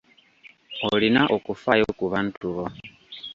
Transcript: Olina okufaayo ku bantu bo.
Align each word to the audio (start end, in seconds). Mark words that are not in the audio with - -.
Olina 0.91 1.21
okufaayo 1.35 1.87
ku 1.97 2.05
bantu 2.13 2.45
bo. 2.55 2.65